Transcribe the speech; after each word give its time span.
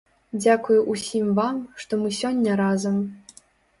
Дзякуй 0.43 0.79
усім 0.93 1.27
вам, 1.39 1.61
што 1.85 2.01
мы 2.05 2.09
сёння 2.23 2.51
разам! 2.63 2.97